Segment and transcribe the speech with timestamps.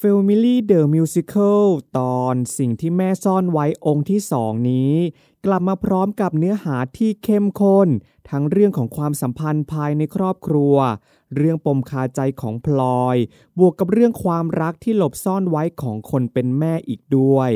[0.00, 1.64] f a m i l y The Musical
[1.98, 4.94] ตอนสิ่งที่แม่ซ่อนไว้องค์ที่สองนี้
[5.46, 7.88] กลับมาพร้อมกับเนื้อหาที่เข้มข้น
[8.30, 10.76] ทั้งเรื่องของความสัมพันธ์ภายในครอบครัว
[11.36, 13.16] เรื่องปมคาใจของพลอย
[13.58, 17.50] บวกกับเรื่องความรักที่หลบซ่อนไว้ของคนเป็นแม่อีกด้วย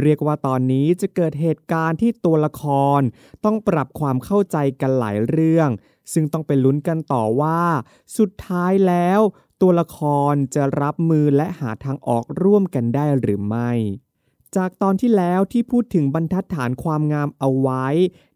[0.00, 2.62] เรียกว่าตอนนี้จะเกิดเหตุการณ์ที่ตัวละค
[2.98, 3.00] ร
[3.44, 5.68] ต้องปรับความเข้าใจกันหลายเรื่อง
[6.12, 7.62] ซึ่งต้องไปลุ้นกันต่อว่า
[8.18, 9.20] สุดท้ายแล้ว
[9.60, 9.98] ตัวละค
[10.32, 13.72] รจะรับมือและหาทางออกร่วมกันได้หรือไม่
[14.56, 17.86] จากตอนที่แล้วที่พูดถึงบรรทัดฐานความงามเอาไว้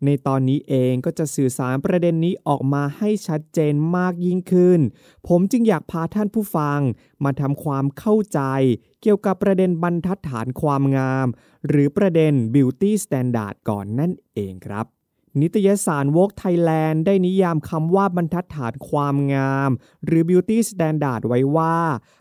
[0.04, 4.80] ในตอนนี้เองก็จะสื่อสารประเด็นนี้ออกมาให้ชัดเจนมากยิ่งขึ้น
[5.28, 6.80] ผมจึงอยากพาท่านผู้ฟัง
[7.24, 8.40] มาทำความเข้าใจ
[9.02, 11.26] เกี่ยวกับประเด็นบรรทัดฐานความงาม
[11.68, 14.97] หรือประเด็น beauty standard ก่อนนั่นเองครับ
[15.40, 19.70] นิตยสาร Vogue Thailand ได้นิยามคำว่าบรรทัดฐานความงาม
[20.04, 21.76] หรือ beauty standard ไว้ว่า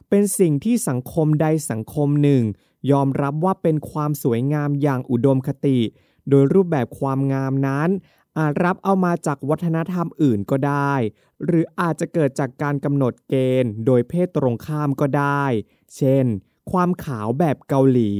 [0.10, 2.44] เป็นสิ่งที่สังคมใดสังคมหนึ่ง
[2.92, 5.80] ยอมรับว่าเป็นความสวยงามอย่างอุดมคติ
[6.30, 7.90] โดยรูปแบบความงามนั้น
[8.38, 10.94] อาจรับเอามาจากวัฒนธรรมอื่นก็ได้
[11.46, 15.44] หรืออาจจะเกิดจากการกำหนดเกณฑ์ โดยเพศตรงข้ามก็ได้
[15.96, 16.26] เช่น
[16.72, 18.12] ความขาวแบบเกาหลี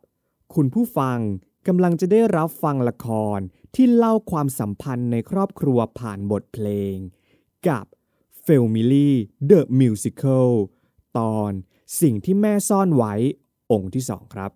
[0.55, 1.19] คุณผู้ฟัง
[1.67, 3.39] กำลังจะได้รับฟังละคร
[3.75, 6.95] ที่เล่าความสัมพันธ์ในครอบครัวผ่านบทเพลง
[7.67, 7.85] กับ
[8.45, 9.11] f a m i l y
[9.49, 10.49] The Musical
[11.17, 11.51] ตอน
[12.01, 13.13] สิ่งที่แม่ซ่อนไว้
[13.71, 14.51] องค์ที่สองครับ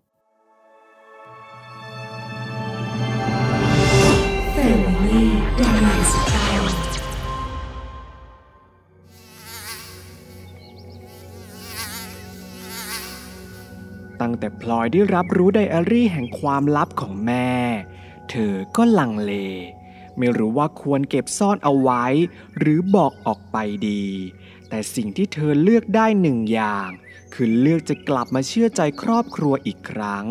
[14.22, 17.52] ตั้งแต่พลอยได้รับรู้ไดอารี่แห่งความลับของแม่
[18.30, 19.34] เธอก็ลังเล
[20.18, 22.06] ไม่รู้ว่าควรเก็บซ่อนเอาไว้
[22.58, 23.58] หรือบอกออกไป
[23.90, 24.06] ดี
[24.70, 26.90] แต่สิ่งที่เธอเลือกได้หนึ่งอย่าง
[27.34, 30.26] คือเลือกจะกลับมาเชื่อใจครอบครัวอีกครั้ง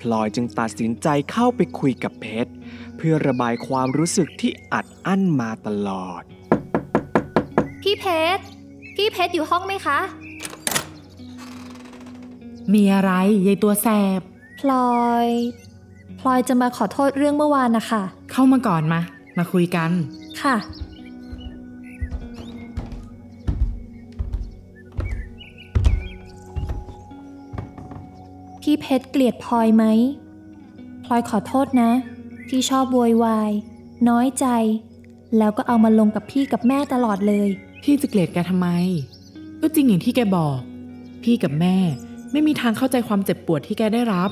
[0.00, 2.52] พลอยจึงตัดสินใจเข้าไปคุยกับเพชร
[2.96, 6.22] เพื่อระบายความรู้สึกที่อัดอั้นมาตลอด
[7.82, 8.06] พี่เพ
[8.36, 8.44] ชร
[8.96, 9.98] พี่เพชรอยู่ห้องไหมคะ
[12.74, 13.12] มีอะไร
[13.46, 13.88] ยายตัวแส
[14.18, 14.20] บ
[14.60, 14.94] พลอ
[15.26, 15.28] ย
[16.20, 18.02] พลอยจะมาขอโทษเรื่องเมื่อวานนะคะ
[18.32, 19.00] เข้ามาก่อนมา
[19.38, 19.90] มาคุยกัน
[20.42, 20.56] ค่ะ
[28.60, 29.84] พี่เพชรเกลียดพลอยไหม
[31.04, 31.90] พลอยขอโทษนะ
[32.48, 33.50] ที่ชอบโวยวาย
[34.08, 34.46] น้อยใจ
[35.38, 37.48] แล้วก็เอามาลงกับพี่กับแม่ตลอดเลย
[37.82, 38.68] พี่จะเกลียดแกทำไม
[39.60, 40.58] ก็จริงอย่างที่แกบอก
[41.22, 41.76] พี่กับแม่
[42.32, 44.30] ไม่มีทางเข้าใจความเจ็บปวดที่แกได้รับ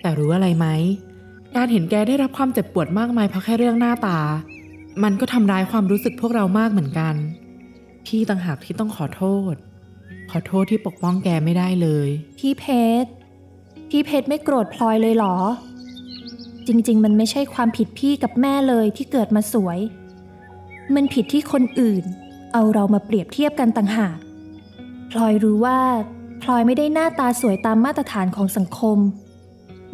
[0.00, 0.66] แต่รู้อะไรไหม
[1.56, 4.18] การเห็นแกได้รับความเจ็บปวดมากมายเพราะแค่เรื่องหน้าตา
[5.02, 7.14] มันก็ทำร้ายความรู้สึกพวกเรามากเหมือนกัน
[8.06, 9.22] พี่ต่างหากที่ต้องขอโท
[9.52, 9.54] ษ
[10.30, 12.64] ขอโทษที่ปกป้องแกไม่ได้เลย พี่เพ
[13.04, 13.10] ชร
[13.90, 15.36] พี่เพชรไม่โกรธพลอยเลยเหรอ
[16.66, 19.78] จริง ๆ มันไม่ใช่ความผิดพี่กับแม่เลยที่เกิดมาสวย
[20.94, 22.04] มันผิดที่คนอื่น
[22.52, 24.18] เอาเรามาเปรียบเทียบกันต่างหาก
[25.10, 25.80] พลอยรู้ว่า
[26.42, 28.98] พลอยไม่ได้หน้าตาสวยตามมาตรฐานของสังคม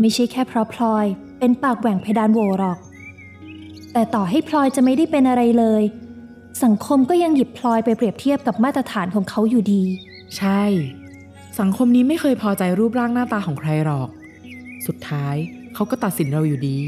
[0.00, 1.06] ไม่ใช่แค่เพราะพลอย
[1.38, 2.78] เป็นปากแหว่งเพดานโหวหรอก
[3.92, 5.82] แต่ต่อให้พลอยจะไม่ได้เป็นอะไรเลย
[6.64, 9.82] สังคมก็ยังหยิบพลอยไปเปรียบเทียบกับมาตรฐานของเขาอยู่ดี
[10.38, 10.62] ใช่
[11.60, 14.08] สังคมนี้ไม่เคยพอใจรูปร่างหน้าตาของใครหรอก
[14.86, 15.36] สุดท้าย
[15.74, 16.78] เขาก็ตัดสินเราอยู่ดี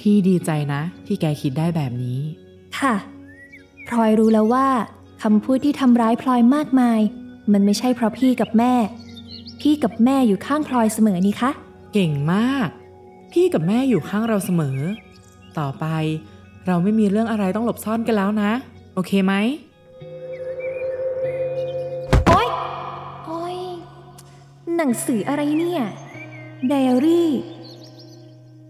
[0.00, 2.18] พี่ดีใจนะ ที่แกคิดได้แบบนี้
[2.78, 2.94] ค่ะ
[3.88, 4.68] พลอยรู้แล้วว่า
[5.22, 7.00] คำพูดที่ทำร้ายพลอยมากมาย
[7.52, 8.72] มันไม่ใช่เพราะพี่กับแม่
[9.60, 11.50] พี่กับแม่อยู่ข้างพลอยเสมอนี่คะ
[11.92, 12.68] เก่งมาก
[13.32, 14.78] พี่กับแม่อยู่ข้างเราเสมอ
[15.58, 15.86] ต่อไป
[16.66, 18.50] เราไม่มีเรื่องอะไรต้องหลบซ่อนกันแล้วนะ
[18.94, 19.34] โอเคไหม
[22.26, 22.48] โอ๊ย
[23.26, 23.58] โอ๊ย
[24.76, 25.82] หนังสืออะไรเนี่ย
[26.68, 27.30] ไดอารี่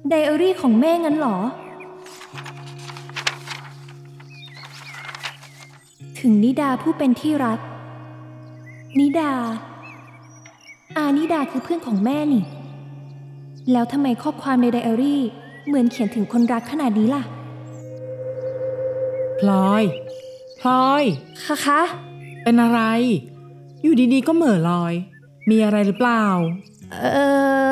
[0.09, 1.39] ไดอารี่ของแม่งั้นเหรอ
[6.21, 7.59] ถึงนิดาผู้เป็นที่รัก
[8.97, 9.33] นิดา
[10.97, 12.45] อานิดาคือเพื่อนของแม่นี่
[13.73, 15.23] แล้วทำไมข้อความในไดอารี่
[15.67, 17.23] เหมือนเขียนถึงคนรักขนาดนี้ล่ะ
[19.41, 19.83] พลอย
[20.61, 21.05] พลอย
[21.45, 21.81] คะคะ
[22.43, 22.81] เป็นอะไร
[23.83, 24.95] อยู่ดีๆก็เหม่อลอย
[25.51, 26.25] มีอะไรหรือเปล่า
[26.93, 27.05] เอ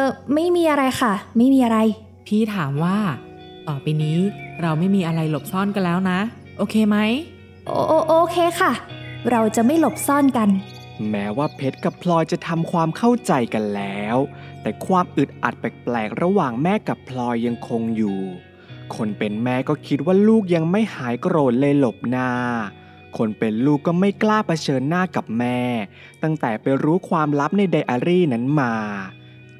[0.01, 0.03] อ
[0.35, 1.79] ไม่มีอะไรค่ะ ไม่มีอะไร
[2.27, 2.99] พี่ถามว่า
[3.69, 4.17] ต่อไปนี้
[4.63, 6.19] เราไม่มีอะไรหลบซ่อนกันแล้วนะ
[6.59, 6.99] โอเคไหม
[7.67, 8.73] โอโอโอเคค่ะ
[9.31, 10.49] เราจะไม่หลบซ่อนกัน
[11.11, 14.17] แม้ว่าเพชรกับพลอยจะทำความเข้าใจกันแล้ว
[14.63, 18.21] แต่ความอึดอัดแปลกๆระหว่างแม่กับพลอยยังคงอยู่
[18.95, 22.31] คนเป็นแม่ก็คิดว่าลูกยังไม่หายโกรธเลยหลบหน้า
[23.17, 25.61] คนเป็นลูกก็ไม่กล้าเผชิญหน้ากับแม่
[26.23, 28.75] ตั้งแต่ไปรู้ความลับในไดอารี่นั้นมา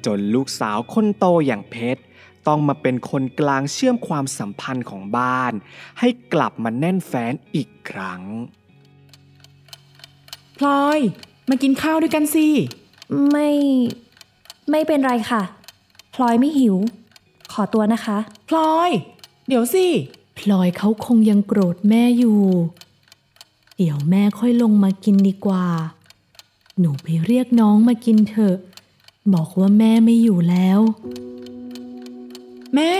[0.05, 2.01] จนลูกสาวคนโตอย่างเพชร
[2.47, 5.53] ต้องมาเป็นคนกลางเชื่อมความสัมพันธ์ของบ้าน
[5.99, 8.21] ให้กลับมาแน่นแฟ้นอีกครั้ง
[10.57, 10.99] พลอย
[11.49, 12.47] มากินข้าวด้วยกันสิ
[13.31, 13.49] ไม่
[14.71, 15.41] ไม่เป็นไรค่ะ
[16.13, 16.75] พลอยไม่หิว
[17.51, 18.17] ขอตัวนะคะ
[18.49, 18.91] พลอย
[19.47, 19.85] เดี๋ยวสิ
[20.37, 22.41] พลอยเขาคงยังโกรธแม่อยู่
[23.77, 25.65] เดี๋ยวแม่ค่อยลงมากินดีกว่า
[26.79, 28.55] หนูไปเรียกน้องมากินเถอะ
[29.33, 30.79] บอกว่าแม่ไม่อยู่แล้ว
[32.75, 32.91] แม่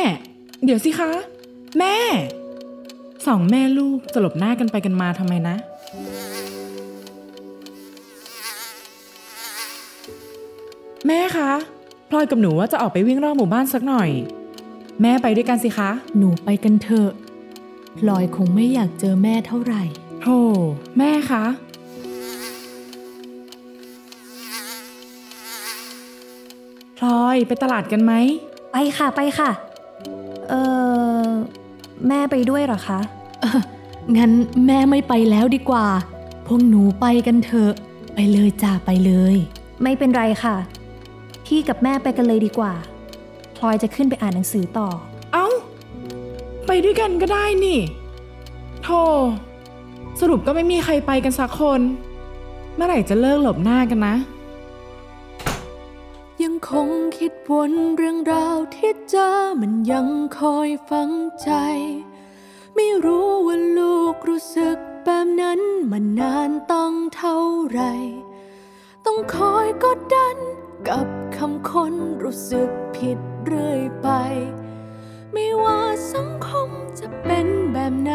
[0.63, 1.11] เดี๋ยวสิคะ
[1.79, 1.95] แม่
[3.27, 5.55] สองแม่ลูกจะหลบหน้ากันไปกันมาทำไมนะ
[11.07, 11.51] แม่คะ
[12.09, 14.09] พลอยกับหนูว่าจะออกไปวิ่งรอบหมู่บ้านสักหน่อย
[15.01, 17.11] แม่ไปด้วยกันสิคะ หนูไปกันเถอะ
[17.97, 19.83] พลอยคงไม่อยากเจอแม่เท่าไหร่
[20.21, 20.39] โธ่
[20.97, 21.45] แม่คะ
[26.97, 28.13] พลอยไปตลาดกันไหม
[28.71, 29.49] ไปค่ะไปค่ะ
[30.49, 30.53] เอ
[31.25, 31.29] อ
[32.07, 32.99] แม่ไปด้วยเหรอคะ
[34.17, 34.31] งั้น
[34.67, 35.87] แม่ไม่ไปแล้วดีกว่า
[36.45, 37.73] พวกหนูไปกันเถอะ
[38.13, 39.35] ไปเลยจ้าไปเลย
[39.83, 40.55] ไม่เป็นไรค่ะ
[41.47, 42.73] พี่กับแม่ไปกันเลยดีกว่า
[43.57, 44.89] พลอยจะขึ้นไปอ่านหนังสือต่อ
[45.33, 45.47] เอ้า
[46.67, 47.79] ไปด้วยกันก็ได้นี่
[48.83, 49.01] โธ่
[50.19, 51.81] สรุปก็ไม่มีใครไปกันสักคน
[52.75, 54.15] เมื่อไหร่จะเลิกหลบหน้ากันนะ
[56.43, 56.87] ยังคง
[57.17, 59.29] คิดวนเรื่องราวที่เจอ
[59.61, 61.11] มันยังคอยฝัง
[61.41, 61.49] ใจ
[62.75, 65.61] ไม่รู้ว่าลูกรู้สึกแบบนั้น
[65.91, 67.37] มานานต้องเท่า
[67.67, 67.81] ไหร
[69.05, 70.35] ต้องคอยกดดัน
[70.87, 74.09] กับ คำคนรู้สึกผิดเรื่อยไป
[75.33, 75.81] ไม่ว่า
[76.13, 78.13] สังคมจะเป็นแบบไหน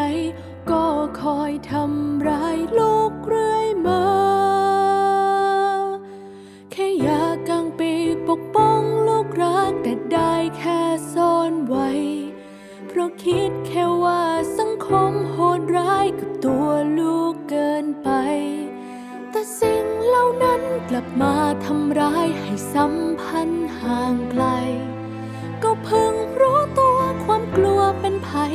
[0.71, 0.87] ก็
[1.23, 4.05] คอยทำร้ายลูกเรื่อยมา
[6.71, 10.81] แค่อยากกางปีกปกป้องลูกรักแต่ได้แค่
[11.15, 11.91] ซ่อนไว้
[12.89, 14.23] เพราะคิดแค่ว่า
[14.59, 16.07] สังคมโหดร้าย
[21.21, 24.45] มาทำร้ายให้สัมพันธ์ห่างไกล
[25.63, 28.55] ก็เพิ่งรู้ตัวความกลัวเป็นภัย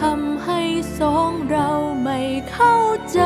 [0.00, 0.60] ทำให้
[0.98, 1.68] สองเรา
[2.02, 2.18] ไม่
[2.52, 2.76] เข้า
[3.12, 3.20] ใจ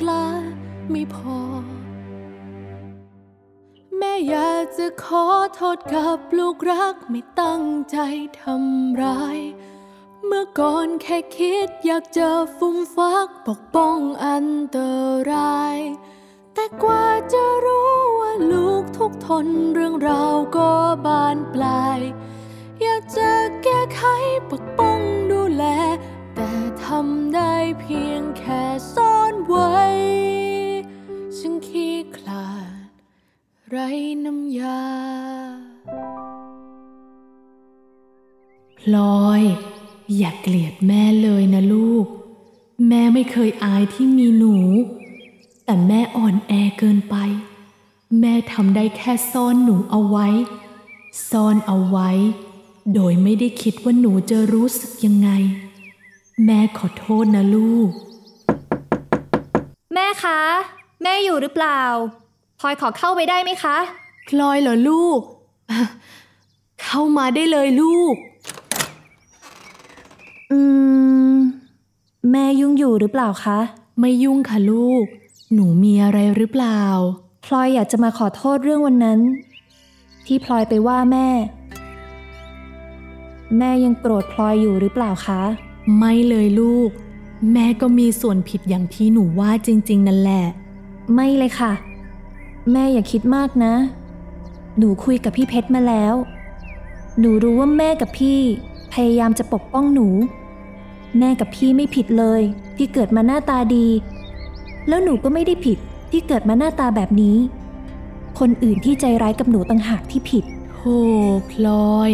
[0.00, 0.26] กล้า
[0.90, 1.40] ไม่พอ
[3.98, 7.96] แม่อยากจะขอโทษกับลูกรักไม่ตั้งใจ
[8.40, 9.38] ทำร้าย
[10.26, 14.78] เมื่อก่อนแค่คิดอยากจะฟุ้มฟักปกป้องอันต
[15.30, 15.76] ราย
[16.54, 20.70] แต่กว่าจะรู้ว่าลูกทุกทนเรื่องราวก็
[21.06, 22.00] บานปลาย
[22.82, 23.30] อยากจะ
[23.62, 24.02] แก้ไข
[24.50, 25.64] ปกป้องดูแล
[26.34, 26.50] แต่
[26.84, 28.69] ทำได้เพียงแค่
[33.74, 33.80] ไร
[34.24, 34.80] น้ำยา
[38.78, 39.42] พลอย
[40.16, 42.06] อย่าเกลียดแม่เลยนะลูก
[42.88, 44.56] แม่ไม่เคยอายที่มีหนู
[45.64, 47.16] แต่แม่อ่อนแอเกินไป
[48.20, 50.28] แม่ทำได้แค่ซ่อนหนูเอาไว้
[51.30, 52.10] ซ่อนเอาไว้
[52.94, 55.30] โดยไม่ได้คิดว่าหนูจะรู้สึกยังไง
[56.44, 57.90] แม่ขอโทษนะลูก
[59.94, 60.40] แม่คะ
[61.02, 61.82] แม่อยู่หรือเปล่า
[62.62, 63.76] พลอยขอเข้าไปได้ไหมคะ
[64.28, 65.20] พลอยเหรอลูก
[66.82, 68.14] เข้ามาได้เลยลูก
[70.52, 70.60] อื
[71.32, 71.34] ม
[72.30, 73.58] แม่ยุ่งอยู่หรือเปล่าคะ
[74.00, 75.04] ไม่ยุ่งค่ะลูก
[75.52, 76.82] หนูมีอะไรหรือเปล่า
[77.44, 79.20] พลอยอยากจะมาขอโทษเรื่องวันนั้น
[80.26, 81.28] ที่พลอยไปว่าแม่
[83.58, 85.42] แม่ยังโกรธพลอยอยู่หรือเปล่าคะ
[85.98, 86.90] ไม่เลยลูก
[87.52, 90.44] แม่ก็มีส่วนผิดอย่างที่หนูว่าจริง ๆ นั่นแหละ
[91.14, 91.72] ไม่เลยค่ะ
[92.72, 93.74] แม่อย่าคิดมากนะ
[94.78, 96.14] หนูคุยกับพี่เพชรมาแล้ว
[97.18, 98.40] หนูรู้ว่าแม่กับพี่
[98.92, 100.08] พยายามจะปกป้องหนู
[101.18, 102.42] แม่กับพี่ไม่ผิดเลย
[102.76, 103.88] ที่เกิดมาหน้าตาดี
[104.88, 105.78] แล้วหนูก็ไม่ได้ผิด
[106.10, 107.36] ที่เกิดมาหน้าตาแบบนี้
[108.38, 110.98] คนอื่นที่ใจร้ายกับหนูต่างหากที่ผิดโธ่
[111.50, 112.10] พลอย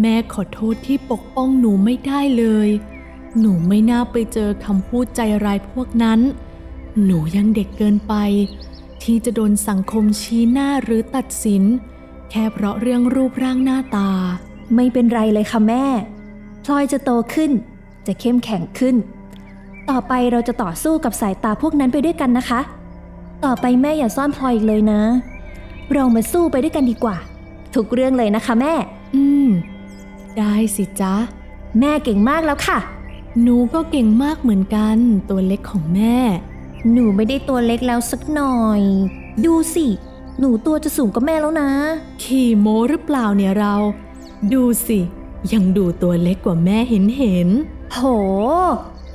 [0.00, 2.68] แม่ขอโทษที่ปกป้องหนูไม่ได้เลย
[3.40, 6.20] หนูไม่น่าไปเจอคำพูดใจร้ายพวกนั้น
[7.04, 8.14] หนูยังเด็กเกินไป
[9.02, 11.62] ที่จะโดนสังคมชี้หน้าหรือตัดสิน
[12.30, 14.10] แค่เพราะเรื่องรูปร่างหน้าตา
[14.74, 15.84] ไม่เป็นไรเลยค่ะแม่
[16.64, 17.50] พลอยจะโตขึ้น
[18.06, 18.96] จะเข้มแข็งขึ้น
[19.90, 22.60] ต่อไปเราจะต่อสู้กับสายตาพวกนั้นไปด้วยกันนะคะ
[23.44, 25.00] ต่อไปแม่อย่าซ่อนพลอยอีกเลยนะ
[25.94, 27.16] เรามาสู้ไปด้วยกันดีกว่า
[27.74, 28.74] ทุกเรื่องเลยนะคะแม่
[29.14, 29.48] อืม
[30.38, 31.14] ได้สิจ๊ะ
[31.80, 32.78] แม่เก่งมากแล้วค่ะ
[33.42, 36.16] หนูก็เก่งมากเหมือนกัน ตัวเล็กของแม่
[36.92, 38.82] หนูไม่ได้ตัวเล็กแล้วสักหน่อย
[39.44, 39.86] ดูสิ
[40.38, 41.70] หนูตัวจะสูงกว่าแม่แล้วนะ
[42.22, 43.74] ขี่โมหรือเปล่าเนี่ยเรา
[44.52, 44.98] ดูสิ
[45.52, 47.48] ยังดูตัวเล็กกว่าแม่เห็นเห็น
[47.94, 48.00] โห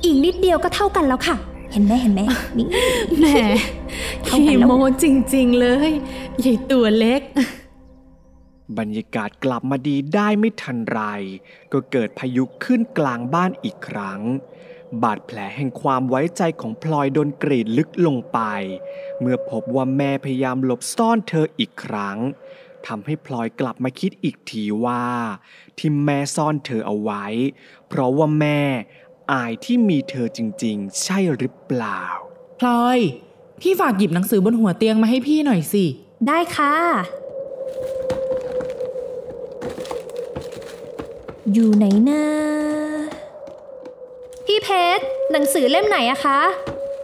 [0.04, 1.36] อีกนิดเดียวก็เท่ากันแล้วค่ะ
[1.72, 2.20] เห็นไหมเห็นไหม
[2.58, 2.66] นี่
[3.18, 3.26] แหม
[4.24, 5.90] เท่ากันขี่แล้วโมจริง ๆ เลย
[6.40, 7.22] ใหญ่ตัวเล็ก
[8.78, 11.00] บรรยากาศกลับมาดีได้ไม่ทันไร
[11.72, 14.20] ก็เกิดพายุขึ้นกลางบ้านอีกครั้ง
[15.02, 18.38] บาดแผลแห่งความไว้ใจของพลอยโดนกรีดลึกลงไป
[19.20, 22.18] เมื่อพบว่าแม่พยายามหลบซ่อนเธออีกครั้ง
[22.86, 25.04] ทำให้พลอยกลับมาคิดอีกทีว่า
[25.78, 27.24] ที่แม่ซ่อนเธอเอาไว้
[27.88, 28.60] เพราะว่าแม่
[29.32, 32.02] อายที่มีเธอจริงๆ ใช่หรือเปล่า
[32.60, 32.98] พลอย
[33.60, 35.84] พี่ฝากหยิบหนังสือบนหัวเตียงมาให้พี่หน่อยสิ
[36.28, 36.74] ได้ค่ะ
[41.52, 42.22] อยู่ไหนนะ
[44.46, 46.40] พี่เพชรหนังสือเล่มไหนอะคะ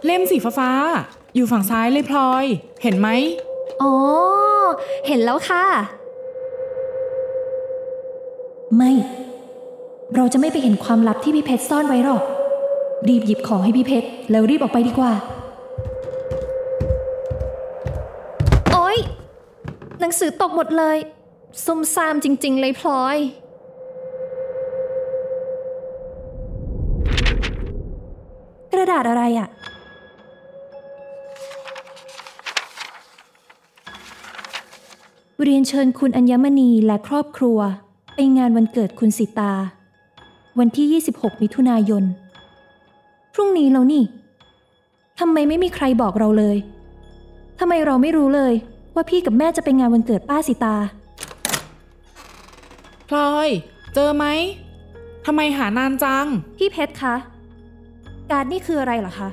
[0.05, 2.45] เล่มสีฟ้าๆอยู่ฝั่งซ้ายเลยพลอย
[2.83, 3.07] เห็นไหม
[3.81, 3.93] อ๋อ
[5.07, 5.65] เห็นแล้วค่ะ
[8.75, 8.91] ไม่
[10.15, 12.23] เราจะไม่ไปเห็นความลับที่พี่เพชรซ่อนไว้หรอก
[13.07, 15.13] รีบหยิบของให้พี่เพชรแล้วรีบออกไปดีกว่า
[18.71, 18.97] โอ๊ย
[19.99, 20.97] หนังสือตกหมดเลย
[21.65, 23.17] ซุ่มซ่ามจริง ๆ เลยพลอย
[28.81, 29.49] ระดาษอะไรอะ
[35.43, 37.59] เรียนเชิญคุณอัญมณีและครอบครัว
[38.15, 39.53] ไปงานวันเกิดคุณสิตา
[40.59, 42.03] วันที่ 26 มิถุนายน
[43.33, 44.03] พรุ่งนี้แล้วนี่
[45.19, 46.57] ทำไมไม่มีใครบอกเราเลย
[47.59, 48.53] ทำไมเราไม่รู้เลย
[48.95, 50.75] ว่าพี่กับแม่จะไปงานวันเกิดป้าสิตา
[53.09, 53.49] พลอย
[53.93, 54.25] เจอไหม
[55.25, 56.25] ทำไมหานานจัง
[56.57, 57.15] พี่เพชรคะ
[58.31, 59.29] การ์ดนี่คืออะไรเหรอคะ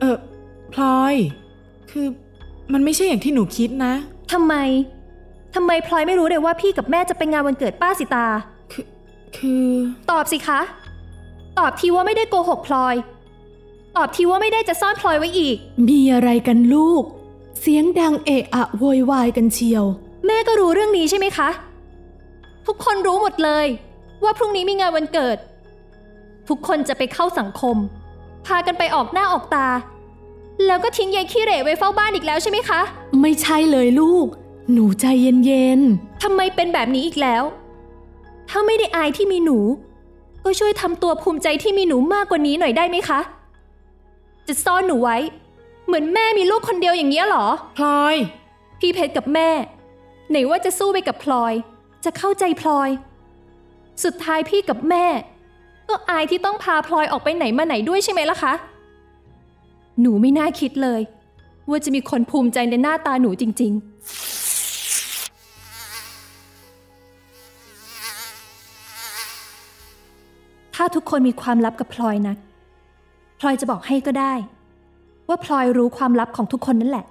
[0.00, 0.16] เออ
[0.72, 1.14] พลอย
[1.90, 2.06] คือ
[2.72, 3.92] มันไม่ใช่อย่างที่หนูคิดนะ
[4.32, 4.54] ทำไม
[5.54, 8.26] ทำไมพลอยไม่รู้เลยว่าพี่กับแม่จะไปงานวันเกิดป้าสิตา
[8.72, 8.86] คือ
[9.36, 9.68] คือ
[10.10, 10.60] ตอบสิคะ
[11.58, 12.94] ตอบทีว่าไม่ได้โกหกพลอย
[13.96, 15.56] ตอบทีว่าไม่ได้จะซ่อนพลอยไว้อีก
[15.88, 17.02] มีอะไรกันลูก
[17.60, 19.84] เสียงดังเอะอะโวยวายกันเชียว
[20.26, 21.48] แม่ก็รู้เรื่องนี้ใช่ไหมคะ
[22.66, 23.66] ทุกคนรู้หมดเลย
[24.24, 25.36] ว่าพรุ่งนี้มีงานวันเกิด
[26.48, 27.76] ทุกคนจะไปเข้าสังคม
[28.46, 29.68] พากันไปออกหน้าออกตา
[30.66, 32.80] แล้วก็ทิ้งยายขี้เหร่ไว้เฝ้าบ้านอีกแล้วใช่ไหมคะ
[33.20, 34.26] ไม่ใช่เลยลูก
[34.72, 35.04] หนูใจ
[35.44, 35.80] เย็น
[36.22, 37.42] ทำไมเป็นแบบนี้อีกแล้ว
[38.48, 39.58] ถ้าไม่ได้อายที่มีหนู
[40.44, 43.20] ก็ช่วยทำตัวภูมิใจที่มีหนูมากกว่านี้หน่อยได้ไหมคะ
[44.46, 45.16] จะซ่อนหนูไว้
[45.86, 48.16] เหมือนแม่มีลูกคนเดียวอย่างเงี้ยเหรอ พลอย
[48.80, 49.48] พี่เพชรกับแม่
[50.30, 51.52] ไหนว่าจะสู้ไปกับพลอย
[52.04, 52.90] จะเข้าใจพลอย
[54.04, 55.06] สุดท้ายพี่กับแม่
[55.88, 58.52] ก็อายที่ต้องพาพลอยออกไปไหนมาไหนด้วยใช่ไหมล่ะคะ
[60.00, 61.00] หนูไม่น่าคิดเลย
[61.68, 63.82] ว่าจะมีคนภูมิใจในหน้าตาหนูจริง ๆ
[70.74, 72.34] ถ้าทุกคนมีความลับกับพลอยนะ
[73.40, 74.32] พลอยจะบอกให้ก็ได้
[75.28, 77.06] ว่าพลอยรู้ความลับของทุกคนนั่นแหละ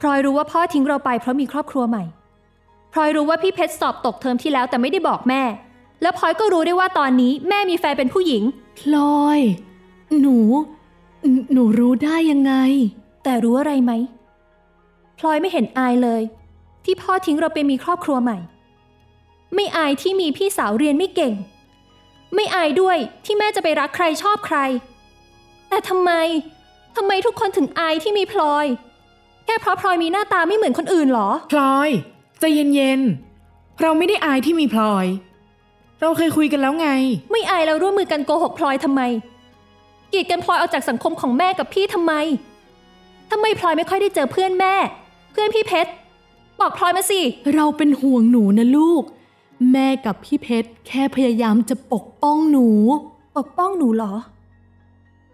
[0.00, 2.04] พลอยรู้ว่าพ่อทิ้งเราไปเพราะมีครอบครัวใหม่
[2.92, 5.42] พลอยรู้ว่าพี่เพชรสอบตกเทอมที่แล้วแต่ไม่ได้บอกแม่
[6.02, 9.40] แล้วพลอยก็รู้ได้ว่าตอนนี้แม่มีแฟนเป็นผู้หญิงๆพลอย
[10.20, 10.38] หนู
[11.52, 12.52] หนูรู้ได้ยังไง
[13.24, 13.92] แต่รู้อะไรไหม
[15.18, 16.22] พลอยไม่เห็นอายเลย
[16.84, 18.38] ที่พ่อทิ้งเราไปมีครอบครัวใหม่
[19.54, 21.34] ไม่อายที่มีพี่สาวเรียนไม่เก่ง
[22.34, 24.58] ไม่อายด้วยที่แม่จะไปรักใครชอบใคร
[25.68, 26.10] แต่ทำไม
[26.96, 28.66] ทำไมทุกคนถึงอายที่มีพลอย
[29.44, 31.90] แค่เพราะพลอยมีหน้าตาไม่เหมือนคนอื่นเหรอ พลอย
[32.40, 35.06] ใจเย็นๆ เราไม่ได้อายที่มีพลอย
[36.00, 36.88] เราเคยคุยกันแล้วไง
[37.32, 39.02] ไม่อายแล้วร่วมมือกันโกหกพลอยทำไม
[40.12, 42.12] กีดกันพลอยออกจากสังคมของแม่กับพี่ทำไม
[43.30, 44.74] ทำไมพลอยไม่ค่อยได้เจอเพื่อนแม่
[45.32, 45.90] เพื่อนพี่เพชร
[46.60, 47.20] บอกพลอยมาสิ
[47.54, 49.02] เราเป็นห่วงหนูนะลูก
[49.72, 52.68] แม่กับพี่เพชรแค่พยายามจะปกป้องหนู
[53.36, 54.12] ปกป้องหนูเหรอ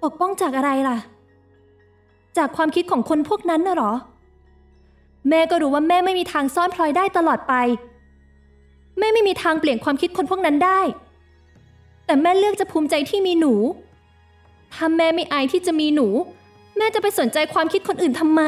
[0.03, 0.99] ปกป้องจากอะไรล่ะ
[2.37, 3.93] จากความคิดของคนพวกนั้นน่ะเหรอ
[5.29, 7.55] แม่ก็รู้ว่าแม่ไม่มีทางซ่อนพลอยได้ตลอดไป
[8.99, 10.81] แม่ไม่มีทางเปลี่ยนความคิดคนพวกนั้นได้
[12.07, 13.55] แต่แม่เลือกจะภูมิใจที่มีหนู
[14.75, 16.09] ถ้าแม่ไม่อายที่จะมีหนู
[16.77, 18.43] แม่จะไปสนใจความคิดคนอื่นทำไม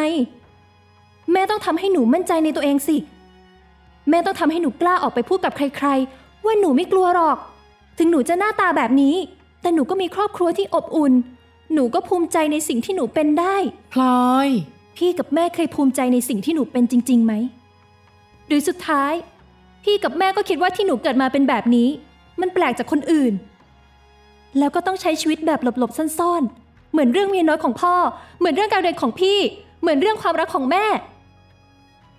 [1.33, 2.97] แม่ต้องทำให้หนูมั่นใจในตัวเองสิ
[4.11, 7.39] แม่ต้องทำให้หนูกล้าออกไปพูดกับใคร ๆ ว่าหนูไม่กลัวหรอก
[7.99, 9.15] ถึงหนูจะหน้าตาแบบนี้
[9.61, 11.13] แต่หนูก็มีครอบครัวที่อบอุ่น
[11.73, 13.57] หนูก็ภูมิใจในสิ่งที่หนูเป็นได้
[13.93, 14.49] พลอย
[14.97, 17.33] พี่กับแม่เคยภูมิใจในสิ่งที่หนูเป็นจริงๆไหม
[18.47, 19.13] หรือสุดท้าย
[19.85, 21.89] พี่กับแม่ก็คิดว่าที่หนูเกิดมาเป็นแบบนี้
[22.41, 23.33] มันแปลกจากคนอื่น
[24.59, 27.95] แล้วก็ต้องใช้ชีวิตแบบหลบๆซ่อนๆ เหมือนเรื่องเมียน้อยของพ่อ
[28.39, 29.39] เหมือนเรื่องการเรียนของพี่
[29.81, 30.85] เหมือนเรื่องความรักของแม่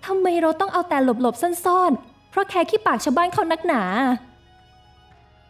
[0.06, 3.82] ทำไมเราต้องเอาแต่หลบๆซ่อนๆ เพราะแค่ขี้ปากชาวบ้านเขานักหนา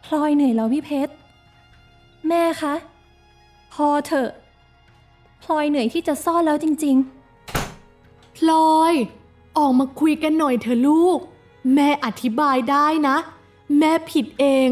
[0.05, 1.13] พลอยเหนื่อยแล้วพี่เพชร
[2.27, 2.73] แม่คะ
[3.73, 4.29] พอเถอะ
[5.43, 6.95] พลอยเหนื่อยที่จะซ่อนแล้วจริง
[7.67, 8.93] ๆ พลอย
[9.57, 11.19] ออกมาคุยกันหน่อยเถอะลูก
[11.73, 13.17] แม่อธิบายได้นะ
[13.77, 14.67] แม่ผิดเอง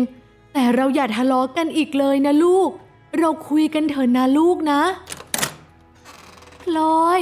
[0.54, 2.70] แต่เราอย่าทะเลาะกันอีกเลยนะลูก
[3.20, 4.82] เราคุยกันเถอะนะลูกนะ
[6.62, 7.22] พลอย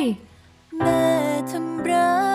[0.77, 1.03] แม่
[1.51, 2.32] ทำร้าย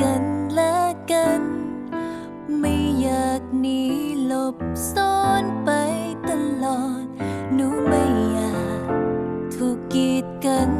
[0.00, 0.76] กันและ
[1.12, 1.42] กัน
[2.60, 3.82] ไม่อยากหนี
[4.26, 4.56] หลบ
[4.92, 5.70] ซ่อนไป
[6.28, 6.32] ต
[6.64, 7.04] ลอด
[7.54, 8.84] หนูไม่อยาก
[9.54, 10.70] ถูกกีดกัน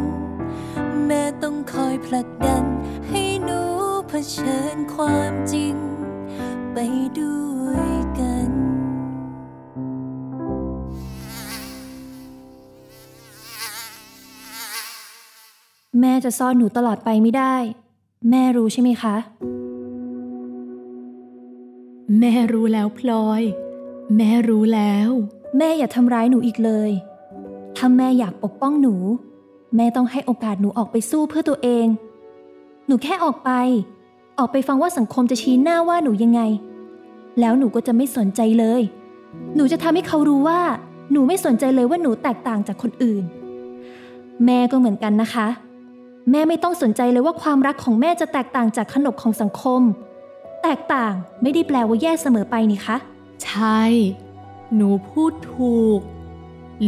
[1.06, 2.64] แม่ต้องคอยผลักดัน
[3.08, 3.60] ให้หนู
[4.08, 5.74] เผชิญความจริง
[6.72, 6.78] ไป
[7.18, 7.36] ด้
[7.66, 8.50] วยกัน
[16.00, 17.56] แม่จะซ่อนหนูตลอดไปไม่ได้
[18.30, 19.16] แม่รู้ใช่ไหมคะ
[22.20, 23.42] แม่รู้แล้วพลอย
[24.16, 25.08] แม่รู้แล้ว
[25.58, 26.90] แม่อย่าทำร้ายหนูอีกเลย
[27.76, 28.94] ถ้าแม่อยากปกป้องหนู
[29.76, 31.86] แม่ต้องให้โอกาสหนูออกไปสู้เพื่อตัวเอง
[32.86, 33.50] หนูแค่ออกไป
[34.38, 36.40] ออกไปฟังว่าสังคมจะชี้หน้าว่าหนูยังไง
[37.40, 38.82] แล้วหนูก็จะไม่สนใจเลย
[39.56, 40.60] หนูจะทำให้เขารู้ว่า
[41.12, 43.24] หนูไม่สนใจเลยว่าหนูแตกต่างจากคนอื่น
[44.44, 45.46] แม่ก็เหมือนกันนะคะ
[46.30, 49.82] แม่ไม่ต้องสนใจเลยว่าความรักของแม่จะแตกต่างจากขนบของสังคม
[50.62, 52.96] แตกต่างไม่ได้แปลว่าแย่เสมอไปนี่คะ
[53.44, 53.82] ใช่
[54.74, 56.00] หนูพูดถูก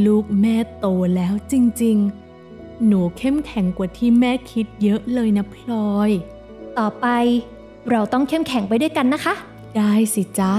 [0.06, 1.96] ลูกแม่โตแล้วจริง
[2.42, 6.10] ๆ หนูเข้มแข็งกว่าที่แม่คิดเยอะเลยนะพลอย
[6.78, 7.06] ต่อไป
[7.90, 9.34] เราต้องเข้มแข็งไปด้วยกันนะคะ
[9.76, 10.52] ได้สิจ๊ะ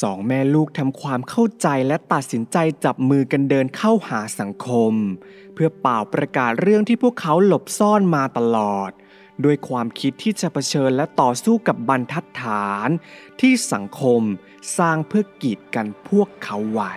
[0.00, 4.92] สองแม่ลูกทำความเข้าใจและตัดสินใจจับมือกันเดินเข้าหาสังคม
[5.54, 8.90] เพื่อเป่าประกาศเรื่องที่พวกเขาหลบซ่อนมาตลอด
[9.44, 12.88] ด้วยความคิดที่จะเผชิญและต่อสู้กับบรรทัดฐาน
[13.40, 14.22] ที่สังคม
[14.78, 16.94] สร้างเพื่อกีดกันพวกเขาไว้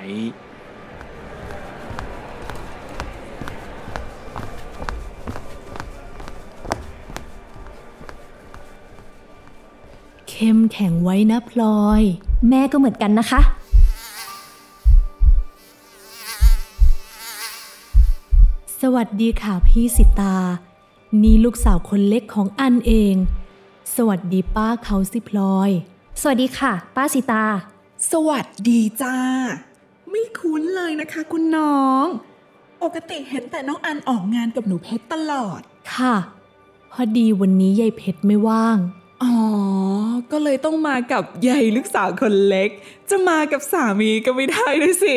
[10.30, 12.04] เข้มแข็งไว้นะพลอย
[12.50, 13.42] แม่ก็เหมือนกันนะคะ
[18.82, 20.36] สวัสดีค่ะพี่สิตา
[21.24, 23.16] นี่ลูกสาวคนเล็กของอันเอง
[23.96, 25.70] สวัสดีป้าเขาสิพลอย
[26.22, 27.46] สวัสดีค่ะ ป้าสิตา
[28.12, 29.16] สวัสดีจ้า
[30.10, 32.06] ไม่คุ้นเลยนะคะคุณน้อง
[32.84, 35.62] ปกติเห็นแต่น้องอันออกงานกับหนูเพชรตลอด
[35.96, 36.16] ค่ะ
[36.92, 38.78] พอดีวันนี้ยายเพชรไม่ว่าง
[39.22, 39.34] อ๋อ
[40.32, 42.70] ก็เลยต้องมากับใหญ่ลูกสาวคนเล็ก
[43.10, 45.14] จะมากับสามีก็ไม่ได้ด้วยสิ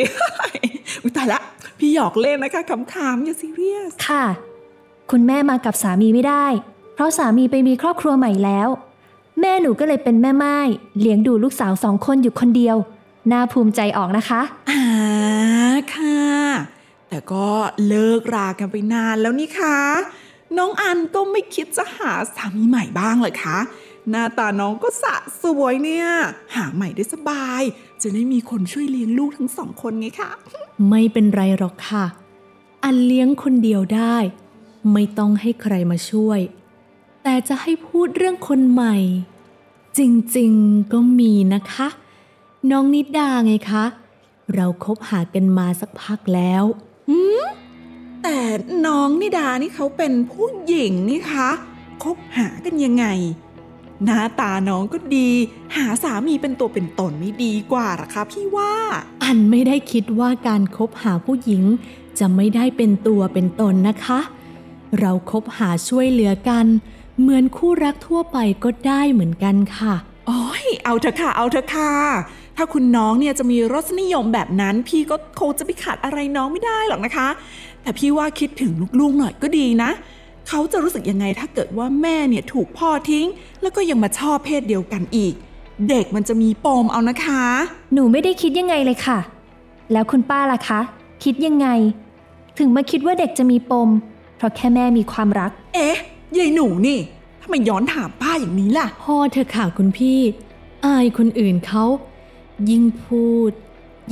[1.03, 1.39] อุยตายละ
[1.79, 4.25] พี่หยอกเล่นนะคะขำๆอย่าซีเรียส ค่ะ
[5.11, 6.45] คุณแม่มากับสามีไม่ได้
[6.93, 8.69] เพราะสามีไปมีครอบครัวใหม่แล้ว
[9.41, 10.57] แม่หนูก็เลยเป็นแม่ไม้
[10.99, 12.77] เลี้ยงดูลูกสาวสองคนอยู่คนเดียว
[13.31, 14.83] น่าภูมิใจออกนะคะ อ่า
[15.95, 16.25] ค่ะ
[17.09, 17.47] แต่ก็
[17.87, 19.77] เลิกรากันไปนานแล้วนี่คะ
[20.57, 23.57] น้องอันก็ไม่คิดจะหาสามีใหม่บ้างเหรอคะ
[24.09, 26.07] หน้าตาน้องก็สะสวยเนี่ย
[26.55, 27.61] หาใหม่ได้สบาย
[28.01, 30.31] จะได้มีคนช่วยเลี้ยงลูกทั้งสองคนไงคะ
[30.89, 32.05] ไม่เป็นไรหรอกค่ะ
[32.83, 34.17] อันเลี้ยงคนเดียวได้
[34.93, 36.39] ไม่ต้องให้ใครมาช่วย
[37.23, 38.95] แต่จะให้พูดเรื่องคนใหม่
[39.97, 39.99] จ
[40.37, 41.87] ริงๆก็มีนะคะ
[42.71, 43.85] น้องนิดาไงคะ
[44.55, 46.63] เราคบหากันมาสักพักแล้ว
[48.23, 48.39] แต่
[48.85, 51.49] น้องนิดานี่เขาเป็นผู้หญิงนี่คะ
[52.03, 53.05] คบหากันยังไง
[54.05, 55.29] หน้าตาน้องก็ดี
[55.75, 58.73] หาสามีเป็นตัวเป็นตนไม่ดีกว่าหรอคะพี่ว่า
[59.23, 61.63] อันไม่ได้คิดว่าการคบหาผู้หญิง
[62.19, 64.19] จะไม่ได้เป็นตัวเป็นตนนะคะ
[64.99, 66.65] เราคบหาช่วยเหลือกัน
[67.19, 69.93] เหมือนคู่รักทั่วไปก็ได้เหมือนกันค่ะ
[70.27, 71.91] โอ้ยเอาเถอะค่ะ เอาเถอะค่ะ
[72.57, 77.27] ถ้าคุณน้องเนี่ยจะมีรสนิยมแบบนั้น พี่ก็คงจะไปขัดอะไรน้องไม่ได้หรอกนะคะ
[77.81, 79.91] แต่พี่ว่าคิดถึงลูกๆหน่อยก็ดีนะ
[80.47, 83.27] เขาจะรู้สึกยังไงถ้าเกิดว่าแม่เนี่ยถูกพ่อทิ้ง
[83.61, 85.33] แล้วก็ยังมาชอบเพศเดียวกันอีก
[85.89, 87.43] เด็กมันจะมีปมเอานะคะ
[87.93, 89.19] หนูไม่ได้คิดยังไงเลยค่ะ
[89.91, 90.79] แล้วคุณป้าล่ะคะ
[91.23, 91.67] คิดยังไง
[92.57, 93.89] ถึงมาคิดว่าเด็กจะมีปม
[94.37, 95.97] เพราะแค่แม่มีความรัก เอ๊ะ
[96.37, 96.99] ยายหนูนี่
[97.41, 100.19] ทำไมย้อนถามป้าอย่างนี้ล่ะพ่อเธอค่ะคุณพี่
[100.85, 101.83] อายคนอื่นเขา
[102.69, 103.51] ยิ่งพูด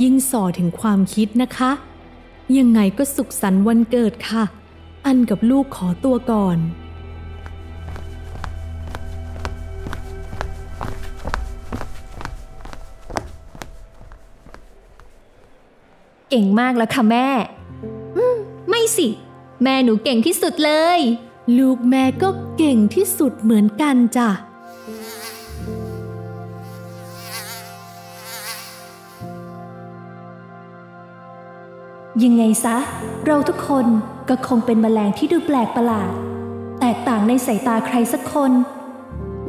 [0.02, 1.70] ยิ่งส่อถึงความคิดนะคะ
[2.58, 4.44] ยังไงก็สุขสันต์วันเกิดค่ะ
[5.06, 6.58] อันกับลูกขอตัวก่อน
[16.30, 17.28] เก่งมากแล้วค่ะแม่
[18.16, 18.36] อืม
[18.68, 19.08] ไม่สิ
[19.62, 21.00] แม่หนูเก่งที่สุดเลย
[21.58, 24.30] ลูกแม่ก็เก่งที่สุดเหมือนกันจ้ะ
[32.22, 32.76] ยังไงซะ
[33.26, 33.86] เราทุกคน
[34.28, 36.10] ก็คงเป็นแมลงที่ดูแปลกประหลาด
[36.80, 38.52] แตกต่างในสายตาใครสักคน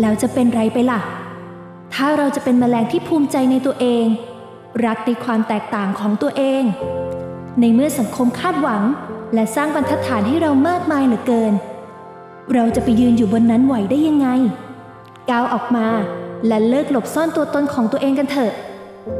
[0.02, 1.02] แล้วจะเป็นไรไปล่ะ
[1.94, 4.06] ถ้าเราจะเป็นแมลงที่ภูมิใจในตัวเอง
[4.86, 6.64] รักในความแตกต่างของตัวเอง
[7.60, 8.84] ในเมื่อสังคมคาดหวัง
[9.34, 11.54] และสร้างบรรทัดฐานให้เรามากมายเหลือเกิน
[12.54, 14.28] เราจะไปยืนอยู่บนนั้นไหวได้ยังไง
[15.30, 15.88] ก้าวออกมา
[16.48, 18.52] และเลิกหลบซ่อนตัวตนของตัวเองกันเถอะ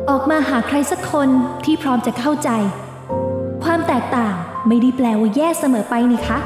[0.10, 1.30] ออกมาหาใครสักคน
[1.66, 2.50] ที่พร้อมจะเข้าใจ
[3.64, 4.36] ความแตกต่าง
[4.68, 6.40] ไม่ได้แปลว่าแย่เสมอไปนี่คะ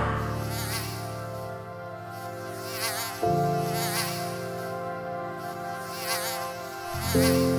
[7.14, 7.50] อ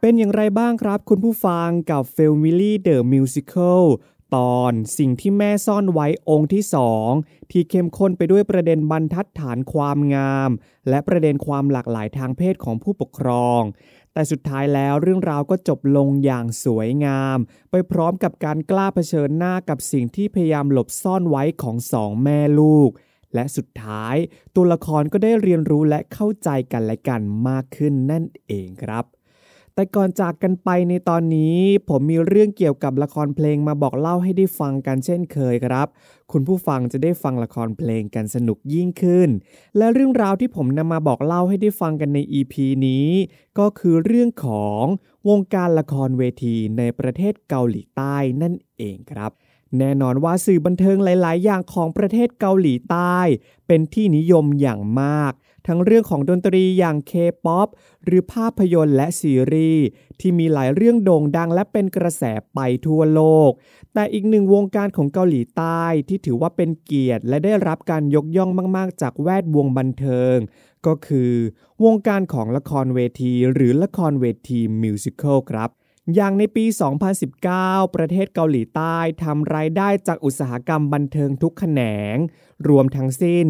[0.00, 3.82] เป็นอย่างไรบ้างครับคุณผู้ฟังกับ f a m i l y The Musical
[4.36, 7.10] ตอนสิ่งที่แม่ซ่อนไว้องค์ที่สอง
[7.50, 10.50] ที่เข้มข้นไปด้วยประเด็นบรรทัดฐานความงาม
[10.88, 13.62] และประเด็นความหลากหลายทางเพศของผู้ปกครอง
[14.12, 17.38] แต่สุดท้ายแล้วเรื่องราวก็จบลงอย่างสวยงาม
[17.70, 22.90] ไปพร้อมกับการกล้าเผชิญหน้ากับสิ่งที่พยายามหลบซ่อนไว้ของสองแม่ลูก
[23.34, 24.16] และสุดท้าย
[24.54, 29.04] ตัวละครก็ได้เรียนรู้และเข้าใจกันและกันมากขึ้นนั่นเองครับ
[29.80, 35.86] แต่ก่อนจากกันไปในตอนนี้ ผมมีเรื่องเกี่ยวกับละครเพลงมาบอกเล่าให้ได้ฟังกันเช่นเคยครับ
[36.32, 39.28] คุณผู้ฟังจะได้ฟังละครเพลงกันสนุกยิ่งขึ้น
[39.76, 42.54] และเรื่องราวที่ผมนำมาบอกเล่าให้ได้ฟังกันใน EP
[42.86, 43.08] นี้
[43.58, 44.84] ก็คือเรื่องของ
[45.28, 49.30] วงการละครเวทีในประเทศเกาหลีใต้นั่นเองครับ
[49.78, 53.18] แน่นอนว่าสื่อบันเทิงหลาย ๆ อย่างของประเทศเกาหลีใต้
[53.66, 55.32] เป็นที่นิยมอย่างมาก
[55.66, 57.12] ทั้งเรื่องของดนตรีอย่างเค
[57.44, 57.68] ป๊อป
[58.04, 59.84] หรือภาพยนตร์และซีรีส์
[60.20, 62.22] ที่มีหลายเรื่องโด่งดังและเป็นกระแส
[62.54, 63.50] ไปทั่วโลก
[63.94, 70.36] แต่อีกหนึ่งวงการของเกาหลีใต้ที่ถือว่าเป็นเกียรติและได้รับการยกย่องมาก ๆ จากแวดวงบันเทิง
[70.86, 71.32] ก็คือ
[71.84, 75.70] วงการของละครเวที หรือละครเวทีมิวสิควลครับ
[76.14, 76.64] อย่างในปี
[77.30, 81.82] 2019 ประเทศเกาหลีใต้ทำรายได้จากอุตสาหกรรมบันเทิงทุกแขน
[82.14, 82.16] ง
[82.68, 83.46] รวมทั้งสิ้น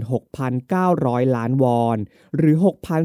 [0.00, 1.98] 226,900 ล้านวอน
[2.36, 2.56] หรือ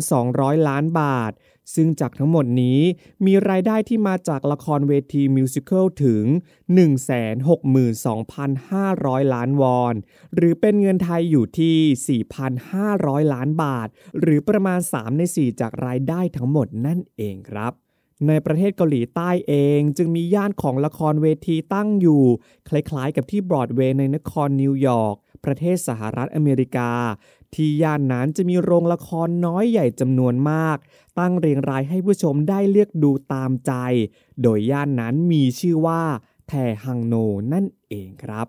[0.09, 1.31] 6,200 ล้านบาท
[1.73, 2.79] ซึ่งจากทั้งหมดนี้
[3.25, 6.23] มีรายได้ที่มาจากละครเวทีมิวสิควลถึง
[7.97, 9.95] 162,500 ล้านวอน
[10.35, 12.19] หรือเป็นเงินไทยอยู่ที่
[12.71, 13.87] 4,500 ล้านบาท
[14.19, 17.73] หรือประมาณ 3 ใน 4 จากรายได้ทั้งหมดนั่นเองครับ
[18.27, 22.23] ในประเทศเกาหลีใต้เองจึงมีย่านของละครเวทีตั้งอยู่
[22.69, 26.91] คล้ายๆกับที่บรอดเวย์ในนครนิวยอร์กประเทศสหรัฐอเมริกา
[27.53, 30.77] ที่ย่านนั้นจะมีโรงละครน้อยใหญ่จำนวนมาก
[31.19, 33.73] ตั้งเรียงรายให้ผู้ชมได้เลือกดูตามใจ
[34.41, 36.01] โดยย่านนั้นมีชื่อว่า
[36.47, 36.53] แท
[36.83, 37.15] ฮังโน
[37.53, 38.47] นั่นเองครับ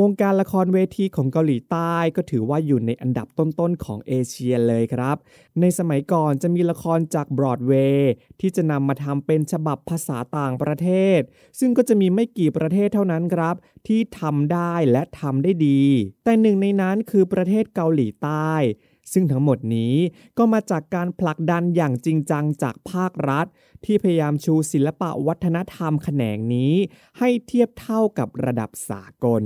[0.00, 5.16] วงการละครเวทีของเกาหลีใต้ก็ถือว่าอยู่ในอันดับต้นๆของเอเชียเลยครับ
[5.60, 10.88] ในสมัยก่อนจะมีละครจากบรอดเวย์ที่จะนำมาทำเป็นฉบับภาษาต่างประเท
[11.18, 11.20] ศ
[11.58, 13.54] ซึ่งก็จะมีไม่กี่ประเทศเท่านั้นครับ
[13.88, 15.82] ที่ทำได้และทำได้ดี
[16.24, 18.52] แต่หนึ่งในนั้นคือประเทศเกาหลีใต้
[19.12, 19.96] ซึ่งทั้งหมดนี้
[20.38, 23.46] ก็มาจากการผลักดันอย่างจริงจังจากภาครัฐ
[23.84, 26.74] ที่พยายามชูศิลปะวัฒนธรรมแขนงนี้
[27.18, 29.42] ให้เทียบเท่ากับระดับสากล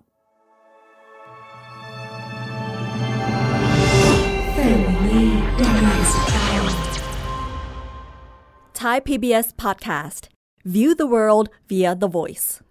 [8.80, 10.24] Thai PBS podcast.
[10.66, 12.64] View the world via the voice.